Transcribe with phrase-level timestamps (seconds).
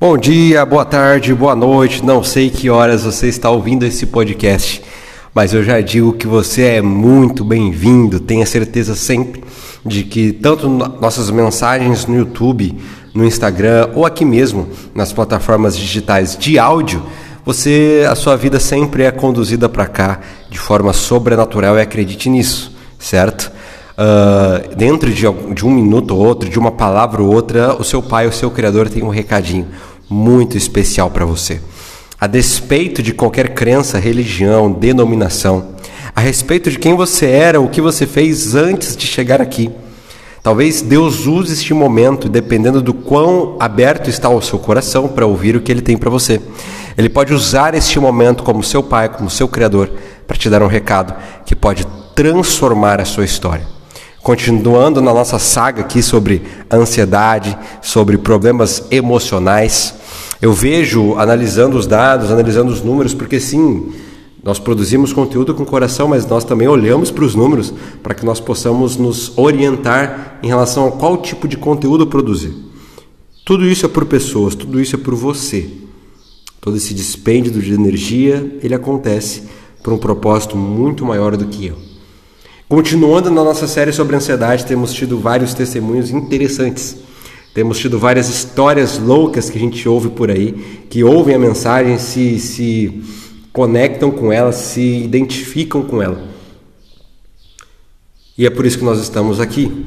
[0.00, 2.02] Bom dia, boa tarde, boa noite.
[2.02, 4.82] Não sei que horas você está ouvindo esse podcast,
[5.34, 8.18] mas eu já digo que você é muito bem-vindo.
[8.18, 9.44] Tenha certeza sempre
[9.84, 12.80] de que tanto nossas mensagens no YouTube,
[13.12, 17.02] no Instagram ou aqui mesmo nas plataformas digitais de áudio,
[17.44, 22.74] você a sua vida sempre é conduzida para cá de forma sobrenatural e acredite nisso,
[22.98, 23.52] certo?
[23.98, 28.00] Uh, dentro de, de um minuto ou outro, de uma palavra ou outra, o seu
[28.00, 29.66] pai, o seu criador tem um recadinho
[30.10, 31.60] muito especial para você.
[32.20, 35.68] A despeito de qualquer crença, religião, denominação,
[36.14, 39.70] a respeito de quem você era, o que você fez antes de chegar aqui.
[40.42, 45.54] Talvez Deus use este momento, dependendo do quão aberto está o seu coração para ouvir
[45.54, 46.40] o que ele tem para você.
[46.98, 49.90] Ele pode usar este momento como seu pai, como seu criador,
[50.26, 51.14] para te dar um recado
[51.46, 53.79] que pode transformar a sua história.
[54.22, 59.94] Continuando na nossa saga aqui sobre ansiedade, sobre problemas emocionais,
[60.42, 63.92] eu vejo, analisando os dados, analisando os números, porque sim,
[64.42, 68.24] nós produzimos conteúdo com o coração, mas nós também olhamos para os números para que
[68.24, 72.54] nós possamos nos orientar em relação a qual tipo de conteúdo produzir.
[73.44, 75.68] Tudo isso é por pessoas, tudo isso é por você.
[76.60, 79.44] Todo esse dispêndio de energia, ele acontece
[79.82, 81.89] por um propósito muito maior do que eu.
[82.70, 86.96] Continuando na nossa série sobre ansiedade, temos tido vários testemunhos interessantes
[87.52, 90.52] temos tido várias histórias loucas que a gente ouve por aí,
[90.88, 93.02] que ouvem a mensagem, se, se
[93.52, 96.28] conectam com ela, se identificam com ela.
[98.38, 99.84] E é por isso que nós estamos aqui.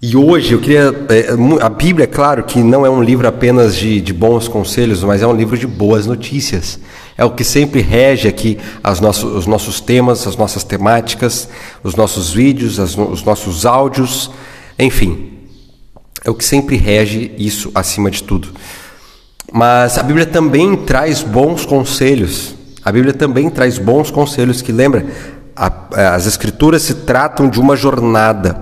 [0.00, 0.94] E hoje eu queria.
[1.08, 5.02] É, a Bíblia, é claro que não é um livro apenas de, de bons conselhos,
[5.02, 6.78] mas é um livro de boas notícias.
[7.16, 11.48] É o que sempre rege aqui as nossos, os nossos temas, as nossas temáticas,
[11.82, 14.30] os nossos vídeos, as, os nossos áudios,
[14.78, 15.36] enfim
[16.26, 18.48] é o que sempre rege isso acima de tudo.
[19.52, 22.56] Mas a Bíblia também traz bons conselhos.
[22.84, 25.06] A Bíblia também traz bons conselhos que lembra,
[25.56, 28.60] a, as escrituras se tratam de uma jornada.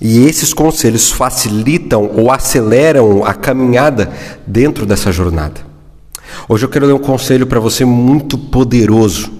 [0.00, 4.10] E esses conselhos facilitam ou aceleram a caminhada
[4.46, 5.60] dentro dessa jornada.
[6.48, 9.36] Hoje eu quero ler um conselho para você muito poderoso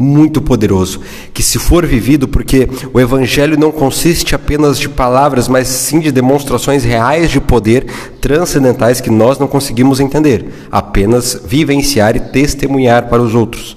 [0.00, 1.00] muito poderoso,
[1.34, 6.12] que se for vivido, porque o evangelho não consiste apenas de palavras, mas sim de
[6.12, 7.84] demonstrações reais de poder
[8.20, 13.76] transcendentais que nós não conseguimos entender, apenas vivenciar e testemunhar para os outros.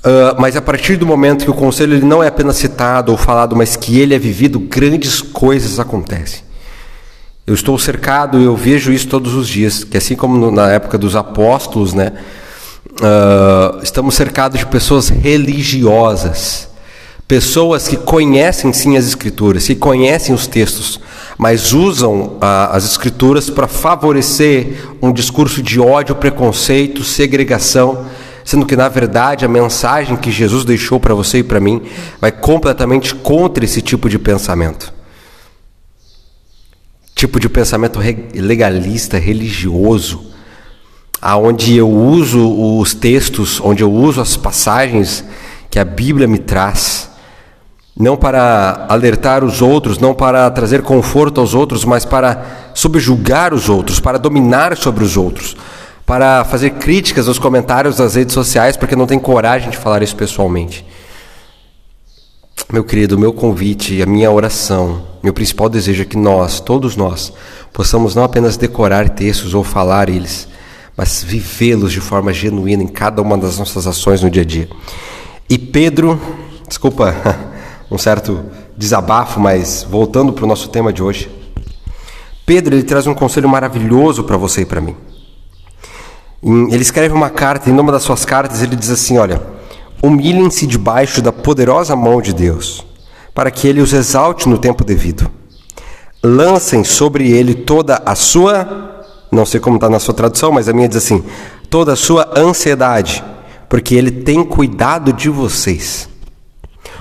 [0.00, 3.18] Uh, mas a partir do momento que o conselho ele não é apenas citado ou
[3.18, 6.40] falado, mas que ele é vivido, grandes coisas acontecem.
[7.46, 10.96] Eu estou cercado, eu vejo isso todos os dias, que assim como no, na época
[10.96, 12.12] dos apóstolos, né?
[13.00, 16.68] uh, estamos cercados de pessoas religiosas,
[17.26, 21.00] pessoas que conhecem sim as escrituras, que conhecem os textos,
[21.38, 22.38] mas usam uh,
[22.72, 28.06] as escrituras para favorecer um discurso de ódio, preconceito, segregação,
[28.44, 31.82] sendo que na verdade a mensagem que Jesus deixou para você e para mim
[32.20, 34.92] vai completamente contra esse tipo de pensamento.
[37.14, 38.00] Tipo de pensamento
[38.34, 40.30] legalista, religioso,
[41.20, 45.24] aonde eu uso os textos, onde eu uso as passagens
[45.70, 47.10] que a Bíblia me traz,
[47.96, 53.68] não para alertar os outros, não para trazer conforto aos outros, mas para subjugar os
[53.68, 55.56] outros, para dominar sobre os outros,
[56.10, 60.16] para fazer críticas aos comentários das redes sociais, porque não tem coragem de falar isso
[60.16, 60.84] pessoalmente.
[62.72, 67.32] Meu querido, meu convite, a minha oração, meu principal desejo é que nós, todos nós,
[67.72, 70.48] possamos não apenas decorar textos ou falar eles,
[70.96, 74.68] mas vivê-los de forma genuína em cada uma das nossas ações no dia a dia.
[75.48, 76.20] E Pedro,
[76.66, 77.14] desculpa
[77.88, 78.46] um certo
[78.76, 81.30] desabafo, mas voltando para o nosso tema de hoje,
[82.44, 84.96] Pedro ele traz um conselho maravilhoso para você e para mim.
[86.42, 89.42] Ele escreve uma carta, e numa das suas cartas ele diz assim: Olha,
[90.02, 92.84] humilhem-se debaixo da poderosa mão de Deus,
[93.34, 95.30] para que ele os exalte no tempo devido.
[96.22, 98.90] Lancem sobre ele toda a sua
[99.30, 101.24] não sei como está na sua tradução, mas a minha diz assim:
[101.68, 103.22] toda a sua ansiedade,
[103.68, 106.08] porque Ele tem cuidado de vocês.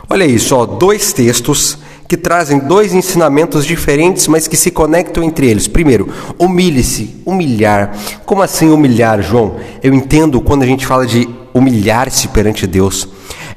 [0.09, 1.77] Olha isso, ó, dois textos
[2.09, 5.67] que trazem dois ensinamentos diferentes, mas que se conectam entre eles.
[5.67, 6.09] Primeiro,
[6.39, 7.95] humilhe-se, humilhar.
[8.25, 9.57] Como assim humilhar, João?
[9.83, 13.07] Eu entendo quando a gente fala de humilhar-se perante Deus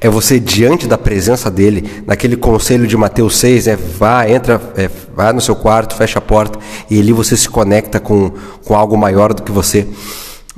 [0.03, 4.91] é você diante da presença dele, naquele conselho de Mateus 6, é vá, entra, é,
[5.15, 6.59] vá no seu quarto, fecha a porta
[6.91, 8.33] e ali você se conecta com,
[8.65, 9.87] com algo maior do que você.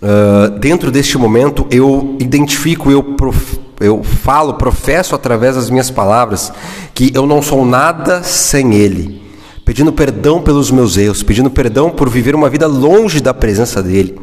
[0.03, 6.53] Uh, dentro deste momento eu identifico, eu, prof, eu falo, professo através das minhas palavras
[6.95, 9.23] que eu não sou nada sem ele.
[9.65, 14.21] pedindo perdão pelos meus erros, pedindo perdão por viver uma vida longe da presença dEle.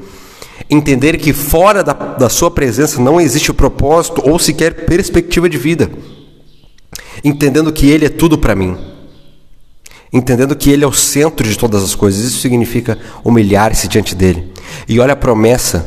[0.69, 5.89] Entender que fora da, da Sua presença não existe propósito ou sequer perspectiva de vida.
[7.23, 8.77] Entendendo que Ele é tudo para mim.
[10.13, 12.23] Entendendo que Ele é o centro de todas as coisas.
[12.23, 14.53] Isso significa humilhar-se diante dEle.
[14.87, 15.85] E olha a promessa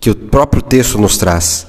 [0.00, 1.66] que o próprio texto nos traz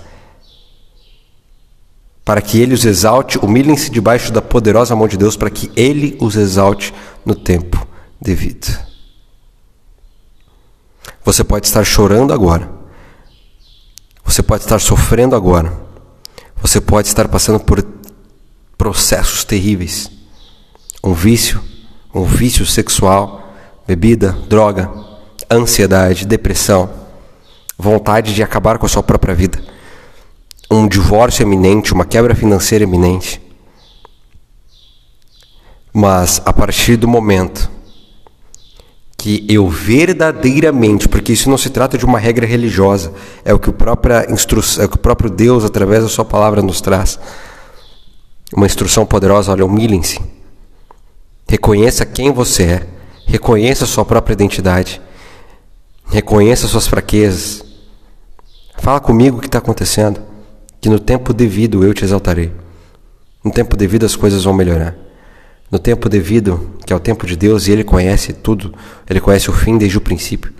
[2.27, 6.17] para que ele os exalte, humilhem-se debaixo da poderosa mão de Deus, para que ele
[6.19, 6.93] os exalte
[7.25, 7.87] no tempo
[8.19, 8.67] devido.
[11.23, 12.69] Você pode estar chorando agora.
[14.25, 15.71] Você pode estar sofrendo agora.
[16.57, 17.81] Você pode estar passando por
[18.77, 20.11] processos terríveis.
[21.01, 21.63] Um vício,
[22.13, 23.53] um vício sexual,
[23.87, 24.91] bebida, droga,
[25.49, 26.89] ansiedade, depressão,
[27.77, 29.76] vontade de acabar com a sua própria vida
[30.69, 33.41] um divórcio eminente, uma quebra financeira eminente.
[35.93, 37.71] Mas a partir do momento
[39.17, 43.11] que eu verdadeiramente, porque isso não se trata de uma regra religiosa,
[43.43, 43.75] é o que o
[44.29, 47.19] instrução, é o que o próprio Deus através da sua palavra nos traz.
[48.53, 50.19] Uma instrução poderosa, olha, humilhem-se.
[51.49, 52.87] Reconheça quem você é,
[53.25, 55.01] reconheça a sua própria identidade.
[56.09, 57.63] Reconheça suas fraquezas.
[58.77, 60.26] Fala comigo o que está acontecendo
[60.79, 62.51] que no tempo devido eu te exaltarei.
[63.43, 64.95] No tempo devido as coisas vão melhorar.
[65.69, 68.73] No tempo devido, que é o tempo de Deus, e Ele conhece tudo,
[69.09, 70.53] Ele conhece o fim desde o princípio.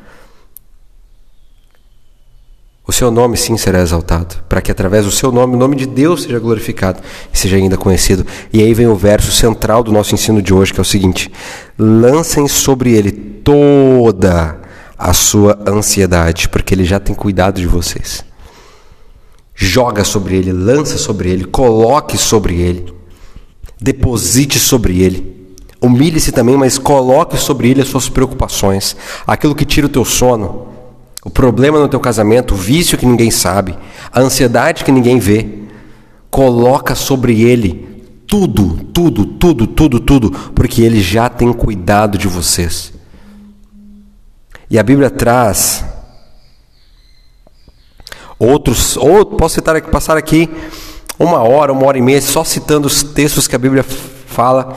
[2.85, 5.85] O seu nome sim será exaltado, para que através do seu nome o nome de
[5.85, 7.01] Deus seja glorificado
[7.33, 8.25] e seja ainda conhecido.
[8.51, 11.29] E aí vem o verso central do nosso ensino de hoje, que é o seguinte:
[11.77, 14.57] lancem sobre ele toda
[14.97, 18.26] a sua ansiedade, porque ele já tem cuidado de vocês
[19.59, 22.93] joga sobre ele, lança sobre ele, coloque sobre ele,
[23.81, 25.35] deposite sobre ele.
[25.81, 28.95] Humilhe-se também, mas coloque sobre ele as suas preocupações,
[29.25, 30.67] aquilo que tira o teu sono,
[31.25, 33.75] o problema no teu casamento, o vício que ninguém sabe,
[34.13, 35.63] a ansiedade que ninguém vê.
[36.29, 42.93] Coloca sobre ele tudo, tudo, tudo, tudo, tudo, porque ele já tem cuidado de vocês.
[44.69, 45.83] E a Bíblia traz
[48.39, 50.49] Outros, ou posso citar aqui, passar aqui
[51.19, 54.75] uma hora, uma hora e meia, só citando os textos que a Bíblia fala,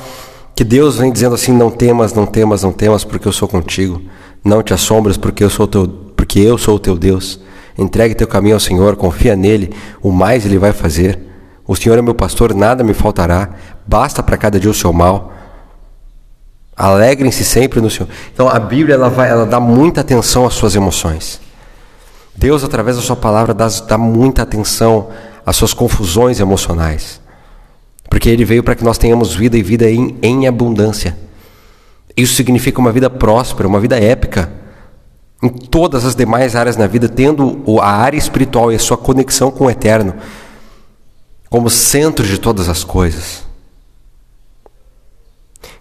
[0.55, 4.01] que Deus vem dizendo assim: não temas, não temas, não temas, porque eu sou contigo.
[4.43, 5.87] Não te assombres, porque eu sou teu,
[6.17, 7.41] porque eu sou o teu Deus.
[7.77, 11.19] Entregue teu caminho ao Senhor, confia nele, o mais ele vai fazer.
[11.67, 13.51] O Senhor é meu pastor, nada me faltará.
[13.87, 15.33] Basta para cada dia o seu mal.
[16.77, 18.09] Alegrem-se sempre no Senhor.
[18.33, 21.41] Então a Bíblia ela vai, ela dá muita atenção às suas emoções.
[22.41, 25.11] Deus, através da Sua palavra, dá, dá muita atenção
[25.45, 27.21] às suas confusões emocionais.
[28.09, 31.15] Porque Ele veio para que nós tenhamos vida e vida em, em abundância.
[32.17, 34.51] Isso significa uma vida próspera, uma vida épica.
[35.43, 39.51] Em todas as demais áreas na vida, tendo a área espiritual e a sua conexão
[39.51, 40.15] com o eterno
[41.51, 43.45] como centro de todas as coisas.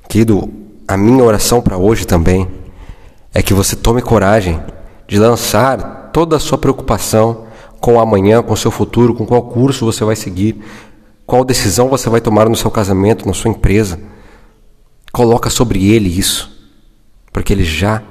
[0.10, 0.52] Querido,
[0.86, 2.50] a minha oração para hoje também
[3.34, 4.62] é que você tome coragem
[5.08, 7.48] de lançar toda a sua preocupação
[7.80, 10.62] com o amanhã, com o seu futuro, com qual curso você vai seguir,
[11.26, 14.00] qual decisão você vai tomar no seu casamento, na sua empresa.
[15.12, 16.52] Coloca sobre ele isso,
[17.32, 18.04] porque ele já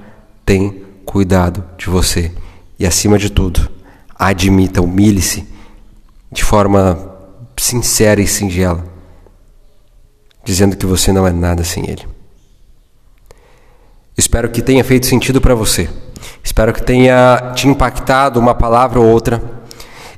[0.45, 2.33] tem cuidado de você.
[2.79, 3.69] E acima de tudo,
[4.15, 5.47] admita, humilhe-se
[6.31, 7.17] de forma
[7.57, 8.85] sincera e singela,
[10.45, 12.07] dizendo que você não é nada sem ele.
[14.17, 15.89] Espero que tenha feito sentido para você.
[16.43, 19.43] Espero que tenha te impactado uma palavra ou outra.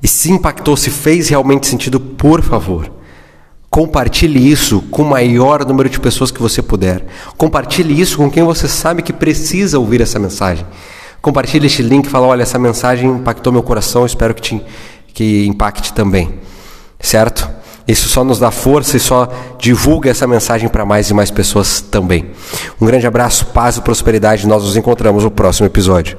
[0.02, 2.90] E se impactou, se fez realmente sentido, por favor,
[3.68, 7.04] compartilhe isso com o maior número de pessoas que você puder.
[7.36, 10.64] Compartilhe isso com quem você sabe que precisa ouvir essa mensagem.
[11.20, 14.62] Compartilhe este link e fala: olha, essa mensagem impactou meu coração, espero que, te,
[15.12, 16.40] que impacte também.
[16.98, 17.59] Certo?
[17.86, 21.80] Isso só nos dá força e só divulga essa mensagem para mais e mais pessoas
[21.80, 22.30] também.
[22.80, 24.46] Um grande abraço, paz e prosperidade.
[24.46, 26.16] Nós nos encontramos no próximo episódio.